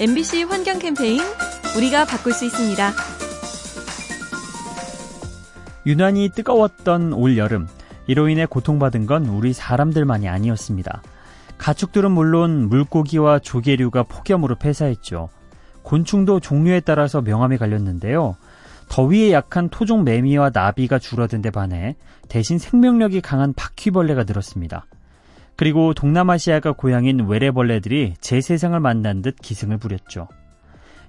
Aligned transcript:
MBC 0.00 0.42
환경 0.42 0.80
캠페인 0.80 1.20
우리가 1.76 2.04
바꿀 2.04 2.32
수 2.32 2.44
있습니다. 2.44 2.90
유난히 5.86 6.30
뜨거웠던 6.30 7.12
올 7.12 7.38
여름. 7.38 7.68
이로 8.08 8.28
인해 8.28 8.44
고통받은 8.44 9.06
건 9.06 9.26
우리 9.26 9.52
사람들만이 9.52 10.28
아니었습니다. 10.28 11.00
가축들은 11.58 12.10
물론 12.10 12.68
물고기와 12.68 13.38
조개류가 13.38 14.02
폭염으로 14.02 14.56
폐사했죠. 14.56 15.28
곤충도 15.82 16.40
종류에 16.40 16.80
따라서 16.80 17.20
명암이 17.20 17.58
갈렸는데요. 17.58 18.36
더위에 18.88 19.30
약한 19.32 19.68
토종 19.68 20.02
매미와 20.02 20.50
나비가 20.52 20.98
줄어든 20.98 21.40
데 21.40 21.50
반해 21.50 21.94
대신 22.28 22.58
생명력이 22.58 23.20
강한 23.20 23.52
바퀴벌레가 23.52 24.24
늘었습니다. 24.24 24.86
그리고 25.56 25.94
동남아시아가 25.94 26.72
고향인 26.72 27.26
외래벌레들이 27.26 28.14
제 28.20 28.40
세상을 28.40 28.78
만난 28.80 29.22
듯 29.22 29.36
기승을 29.40 29.78
부렸죠. 29.78 30.28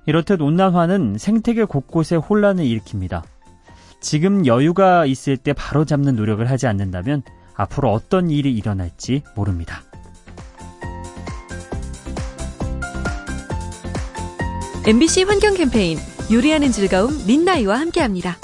이렇듯 0.06 0.42
온난화는 0.42 1.18
생태계 1.18 1.66
곳곳에 1.66 2.16
혼란을 2.16 2.64
일으킵니다. 2.66 3.24
지금 4.02 4.46
여유가 4.46 5.06
있을 5.06 5.36
때 5.36 5.54
바로 5.54 5.84
잡는 5.84 6.16
노력을 6.16 6.48
하지 6.48 6.68
않는다면 6.68 7.24
앞으로 7.56 7.92
어떤 7.92 8.30
일이 8.30 8.54
일어날지 8.54 9.24
모릅니다. 9.36 9.82
MBC 14.86 15.24
환경 15.24 15.56
캠페인 15.56 15.98
요리하는 16.32 16.72
즐거움 16.72 17.26
민나이와 17.26 17.80
함께합니다. 17.80 18.38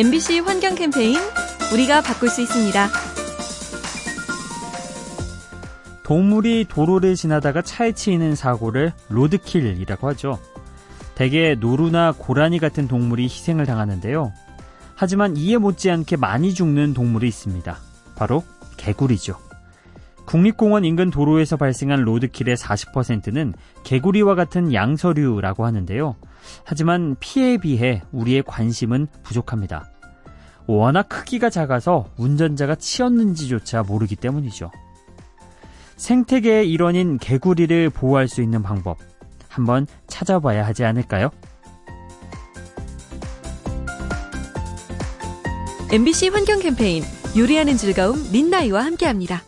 MBC 0.00 0.38
환경 0.38 0.76
캠페인 0.76 1.18
우리가 1.74 2.00
바꿀 2.00 2.30
수 2.30 2.40
있습니다. 2.40 2.88
동물이 6.02 6.64
도로를 6.70 7.14
지나다가 7.16 7.60
차에 7.60 7.92
치이는 7.92 8.34
사고를 8.34 8.94
로드킬이라고 9.10 10.08
하죠. 10.08 10.38
대개 11.14 11.54
노루나 11.54 12.14
고라니 12.16 12.58
같은 12.60 12.88
동물이 12.88 13.24
희생을 13.24 13.66
당하는데요. 13.66 14.32
하지만 14.94 15.36
이에 15.36 15.58
못지않게 15.58 16.16
많이 16.16 16.54
죽는 16.54 16.94
동물이 16.94 17.28
있습니다. 17.28 17.76
바로 18.16 18.42
개구리죠. 18.78 19.36
국립공원 20.24 20.86
인근 20.86 21.10
도로에서 21.10 21.58
발생한 21.58 22.00
로드킬의 22.04 22.56
40%는 22.56 23.52
개구리와 23.84 24.34
같은 24.34 24.72
양서류라고 24.72 25.66
하는데요. 25.66 26.16
하지만 26.64 27.16
피해에 27.20 27.58
비해 27.58 28.02
우리의 28.12 28.42
관심은 28.46 29.06
부족합니다. 29.22 29.90
워낙 30.66 31.08
크기가 31.08 31.50
작아서 31.50 32.06
운전자가 32.16 32.74
치였는지조차 32.76 33.82
모르기 33.82 34.16
때문이죠. 34.16 34.70
생태계의 35.96 36.70
일원인 36.70 37.18
개구리를 37.18 37.90
보호할 37.90 38.28
수 38.28 38.40
있는 38.42 38.62
방법 38.62 38.98
한번 39.48 39.86
찾아봐야 40.06 40.64
하지 40.64 40.84
않을까요? 40.84 41.30
MBC 45.92 46.28
환경 46.28 46.60
캠페인 46.60 47.02
요리하는 47.36 47.76
즐거움 47.76 48.30
민나이와 48.30 48.84
함께합니다. 48.84 49.42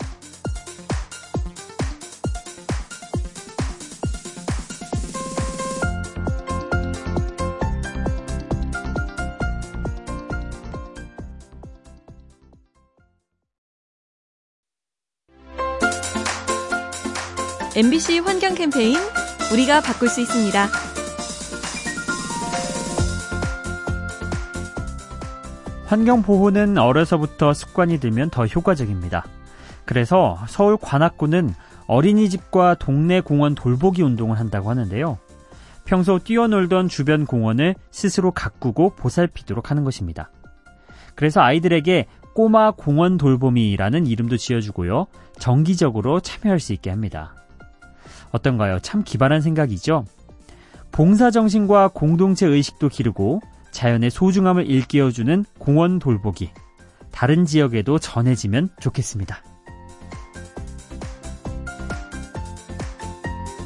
MBC 17.75 18.19
환경 18.19 18.55
캠페인 18.55 18.99
우리가 19.51 19.81
바꿀 19.81 20.11
수 20.11 20.21
있습니다. 20.21 20.67
환경 25.87 26.21
보호는 26.21 26.77
어려서부터 26.77 27.55
습관이 27.55 27.99
들면 27.99 28.29
더 28.29 28.45
효과적입니다. 28.45 29.25
그래서 29.87 30.39
서울 30.49 30.77
관악구는 30.77 31.55
어린이집과 31.87 32.75
동네 32.75 33.23
공원 33.23 33.55
돌보기 33.55 34.03
운동을 34.03 34.39
한다고 34.39 34.69
하는데요. 34.69 35.17
평소 35.87 36.19
뛰어놀던 36.19 36.89
주변 36.89 37.25
공원을 37.25 37.75
스스로 37.91 38.33
가꾸고 38.33 38.97
보살피도록 38.97 39.71
하는 39.71 39.83
것입니다. 39.83 40.31
그래서 41.15 41.41
아이들에게 41.41 42.05
꼬마 42.35 42.71
공원 42.73 43.17
돌보미라는 43.17 44.07
이름도 44.07 44.37
지어주고요. 44.37 45.07
정기적으로 45.39 46.21
참여할 46.21 46.61
수 46.61 46.75
있게 46.75 46.91
합니다. 46.91 47.35
어떤가요? 48.33 48.79
참 48.81 49.05
기발한 49.05 49.41
생각이죠? 49.41 50.05
봉사정신과 50.91 51.89
공동체 51.89 52.47
의식도 52.47 52.89
기르고 52.89 53.41
자연의 53.71 54.11
소중함을 54.11 54.69
일깨워주는 54.69 55.45
공원 55.59 55.99
돌보기. 55.99 56.51
다른 57.11 57.45
지역에도 57.45 57.99
전해지면 57.99 58.71
좋겠습니다. 58.81 59.43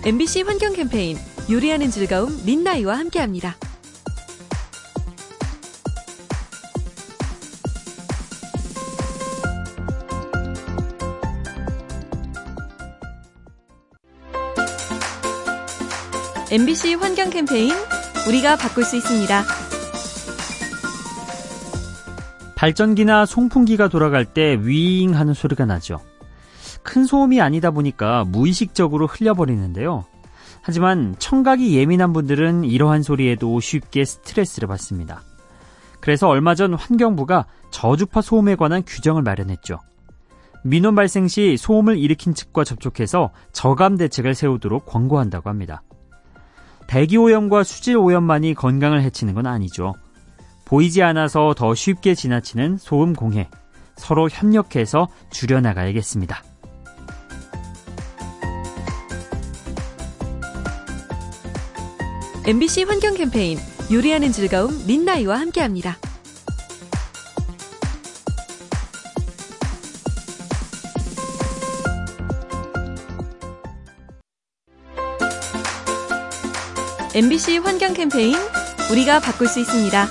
MBC 0.04 0.43
환경 0.43 0.72
캠페인 0.72 1.16
요리하는 1.50 1.91
즐거움 1.91 2.44
민나이와 2.44 2.97
함께합니다. 2.97 3.56
MBC 16.56 16.94
환경 16.94 17.28
캠페인 17.28 17.71
우리가 18.27 18.56
바꿀 18.56 18.83
수 18.84 18.97
있습니다. 18.97 19.43
발전기나 22.55 23.27
송풍기가 23.27 23.89
돌아갈 23.89 24.25
때 24.25 24.56
윙 24.62 25.15
하는 25.15 25.34
소리가 25.34 25.66
나죠. 25.66 26.00
큰 26.83 27.05
소음이 27.05 27.43
아니다 27.43 27.72
보니까 27.72 28.25
무의식적으로 28.25 29.06
흘려버리는데요. 29.06 30.06
하지만 30.62 31.15
청각이 31.19 31.77
예민한 31.77 32.15
분들은 32.15 32.65
이러한 32.65 33.03
소리에도 33.03 33.61
쉽게 33.61 34.06
스트레스를 34.06 34.66
받습니다. 34.66 35.21
그래서 36.00 36.27
얼마 36.27 36.55
전 36.55 36.72
환경부가 36.72 37.45
저주파 37.71 38.22
소음에 38.22 38.56
관한 38.56 38.83
규정을 38.87 39.21
마련했죠. 39.21 39.78
민원 40.65 40.95
발생 40.95 41.28
시 41.28 41.59
소음을 41.59 41.99
일으킨 41.99 42.33
측과 42.33 42.65
접촉해서 42.65 43.31
저감 43.53 43.99
대책을 43.99 44.34
세우도록 44.34 44.87
권고한다고 44.87 45.50
합니다. 45.50 45.83
대기오염과 46.89 47.65
수질오염만이 47.65 48.55
건강을 48.55 49.03
해치는 49.03 49.35
건 49.35 49.47
아니죠. 49.47 49.95
보이지 50.65 51.03
않아서 51.03 51.55
더 51.57 51.75
쉽게 51.75 52.15
지나치는 52.15 52.79
소음 52.79 53.15
공해. 53.15 53.49
서로 53.97 54.29
협력해서 54.29 55.09
줄여나가야겠습니다. 55.31 56.43
환경 62.85 63.15
캠페인 63.15 63.59
요리하는 63.93 64.31
즐거움 64.31 64.87
민나이와 64.87 65.41
함께합니다. 65.41 65.97
MBC 77.16 77.56
환경 77.56 77.94
캠페인 77.94 78.34
우리가 78.92 79.21
바꿀 79.21 79.48
수 79.48 79.59
있습니다. 79.59 80.04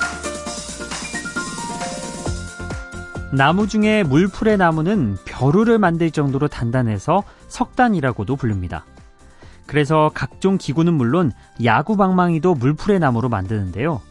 나무 3.32 3.68
중에 3.68 4.02
물풀의 4.02 4.58
나무는 4.58 5.16
벼루를 5.24 5.78
만들 5.78 6.10
정도로 6.10 6.48
단단해서 6.48 7.24
석단이라고도 7.48 8.36
부릅니다. 8.38 8.86
그래서 9.68 10.10
각종 10.16 10.58
기구는 10.58 10.96
물론 10.96 11.32
야구 11.64 11.96
방망이도 11.96 12.56
물풀의 12.56 12.98
나무로 12.98 13.30
만드는데요. 13.30 14.02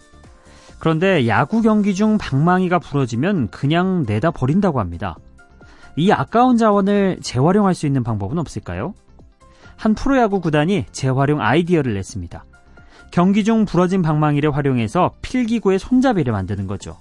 그런데 0.79 1.27
야구 1.27 1.63
경기 1.63 1.97
중 1.97 2.17
방망이가 2.17 2.79
부러지면 2.79 3.49
그냥 3.49 4.05
내다 4.07 4.31
버린다고 4.31 4.79
합니다. 4.79 5.17
이 5.97 6.13
아까운 6.13 6.57
자원을 6.57 7.19
재활용할 7.23 7.75
수 7.75 7.87
있는 7.87 8.05
방법은 8.05 8.39
없을까요? 8.39 8.95
한 9.75 9.95
프로야구 9.97 10.41
구단이 10.41 10.87
재활용 10.93 11.41
아이디어를 11.41 11.95
냈습니다. 11.95 12.45
경기 13.15 13.45
중 13.45 13.65
부러진 13.65 14.03
방망이를 14.03 14.57
활용해서 14.57 15.13
필기구의 15.23 15.79
손잡이를 15.79 16.33
만드는 16.33 16.67
거죠. 16.67 16.99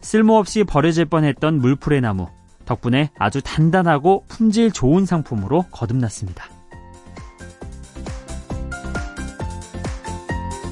쓸모없이 0.00 0.62
버려질 0.62 1.06
뻔했던 1.06 1.58
물풀의 1.58 2.00
나무 2.00 2.28
덕분에 2.66 3.10
아주 3.18 3.40
단단하고 3.42 4.24
품질 4.28 4.70
좋은 4.70 5.04
상품으로 5.04 5.64
거듭났습니다. 5.72 6.44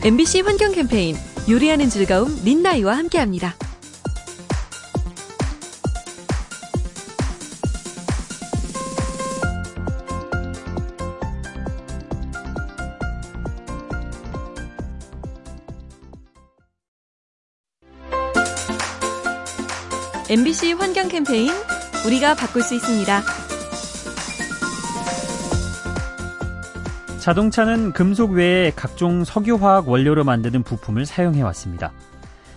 MBC 0.04 0.42
환경 0.42 0.70
캠페인 0.70 1.16
요리하는 1.50 1.88
즐거움 1.88 2.28
린나이와 2.44 2.96
함께합니다. 2.98 3.56
MBC 20.30 20.74
환경 20.74 21.08
캠페인 21.08 21.50
우리가 22.06 22.36
바꿀 22.36 22.62
수 22.62 22.76
있습니다. 22.76 23.20
자동차는 27.18 27.92
금속 27.92 28.30
외에 28.30 28.70
각종 28.76 29.24
석유화학 29.24 29.88
원료로 29.88 30.22
만드는 30.22 30.62
부품을 30.62 31.04
사용해 31.04 31.42
왔습니다. 31.42 31.92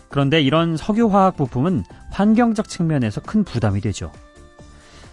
그런데 0.08 0.40
이런 0.40 0.78
석유화학 0.78 1.36
부품은 1.36 1.84
환경적 2.12 2.70
측면에서 2.70 3.22
큰 3.22 3.44
부담이 3.44 3.82
되죠. 3.82 4.12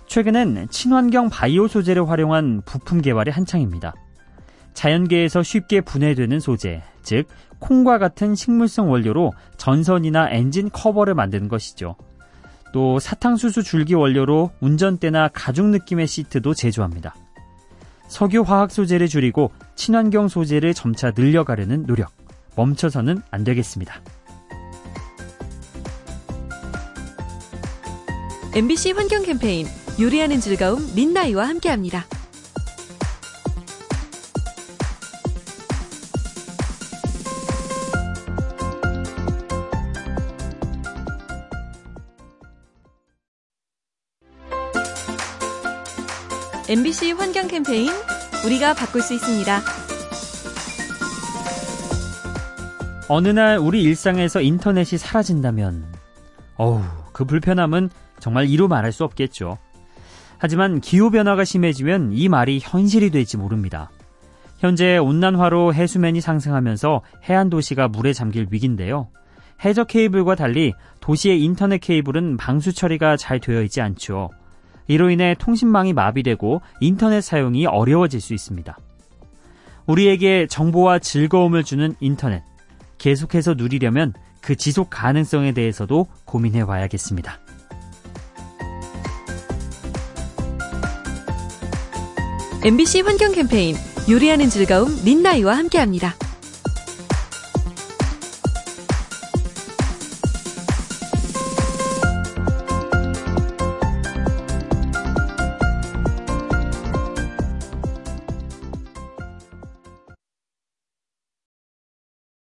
최근엔 0.07 0.69
친환경 0.69 1.31
바이오 1.31 1.67
소재를 1.67 2.11
활용한 2.11 2.61
부품 2.67 3.01
개발이 3.01 3.31
한창입니다. 3.31 3.95
자연계에서 4.75 5.43
쉽게 5.43 5.81
분해되는 5.81 6.41
소재, 6.41 6.83
즉 7.03 7.27
콩과 7.59 7.97
같은 7.97 8.35
식물성 8.35 8.91
원료로 8.91 9.33
전선이나 9.57 10.29
엔진 10.29 10.69
커버를 10.69 11.15
만드는 11.15 11.49
것이죠. 11.49 11.97
또 12.73 12.99
사탕수수 12.99 13.63
줄기 13.63 13.95
원료로 13.95 14.51
운전대나 14.61 15.29
가죽 15.33 15.67
느낌의 15.67 16.07
시트도 16.07 16.55
제조합니다. 16.55 17.15
석유 18.09 18.43
화학 18.43 18.71
소재를 18.71 19.09
줄이고 19.09 19.53
친환경 19.77 20.29
소재를 20.29 20.75
점차 20.75 21.13
늘려가려는 21.17 21.87
노력. 21.87 22.11
멈춰서는 22.57 23.23
안 23.31 23.45
되겠습니다. 23.45 24.01
MBC 28.55 28.93
환경 28.93 29.23
캠페인 29.23 29.67
요리하는 30.01 30.41
즐거움 30.41 30.85
린나이와 30.97 31.47
함께합니다. 31.47 32.05
MBC 46.71 47.11
환경 47.19 47.49
캠페인 47.49 47.91
우리가 48.47 48.75
바꿀 48.75 49.03
수 49.03 49.13
있습니다. 49.13 49.61
어느 53.09 53.27
날 53.27 53.59
우리 53.59 53.83
일상에서 53.83 54.41
인터넷이 54.41 54.97
사라진다면 54.97 55.85
어우, 56.55 56.81
그 57.13 57.25
불편함은 57.25 57.91
정말 58.21 58.49
이루 58.49 58.69
말할 58.69 58.93
수 58.93 59.03
없겠죠. 59.03 59.59
하지만 60.39 60.81
기후변화가 60.81 61.43
심해지면 61.43 62.13
이 62.13 62.29
말이 62.29 62.61
현실이 62.63 63.11
될지 63.11 63.37
모릅니다. 63.37 63.91
현재 64.61 64.97
온난화로 64.97 65.75
해수면이 65.75 66.21
상승하면서 66.21 67.03
해안 67.29 67.51
도시가 67.51 67.89
물에 67.89 68.13
잠길 68.13 68.47
위기인데요. 68.49 69.09
해저 69.65 69.83
케이블과 69.83 70.37
달리 70.37 70.75
도시의 71.01 71.43
인터넷 71.43 71.79
케이블은 71.79 72.37
방수 72.37 72.73
처리가 72.73 73.17
잘 73.17 73.41
되어 73.41 73.61
있지 73.63 73.81
않죠. 73.81 74.31
이로 74.91 75.09
인해 75.09 75.37
통신망이 75.39 75.93
마비되고 75.93 76.63
인터넷 76.81 77.21
사용이 77.21 77.65
어려워질 77.65 78.21
수 78.21 78.35
있습니다. 78.35 78.77
우리에게 79.87 80.49
정보와 80.49 80.99
즐거움을 80.99 81.63
주는 81.63 81.95
인터넷. 82.01 82.43
계속해서 82.99 83.55
누리려면 83.55 84.15
그 84.41 84.57
지속 84.57 84.91
가능성에 84.91 85.53
대해서도 85.53 86.09
고민해 86.25 86.67
봐야겠습니다. 86.67 87.39
MBC 92.65 93.03
환경 93.03 93.31
캠페인 93.31 93.77
요리하는 94.11 94.49
즐거움 94.49 94.89
린나이와 95.05 95.57
함께합니다. 95.57 96.17